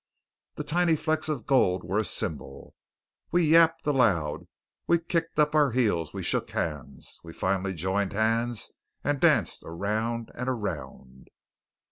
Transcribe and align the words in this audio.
The 0.55 0.63
tiny 0.63 0.95
flecks 0.95 1.29
of 1.29 1.45
gold 1.45 1.83
were 1.83 1.99
a 1.99 2.03
symbol. 2.03 2.73
We 3.29 3.43
yapped 3.47 3.85
aloud, 3.85 4.47
we 4.87 4.97
kicked 4.97 5.37
up 5.37 5.53
our 5.53 5.69
heels, 5.69 6.11
we 6.11 6.23
shook 6.23 6.49
hands, 6.49 7.19
we 7.23 7.33
finally 7.33 7.75
joined 7.75 8.13
hands 8.13 8.71
and 9.03 9.19
danced 9.21 9.61
around 9.63 10.31
and 10.33 10.49
around. 10.49 11.29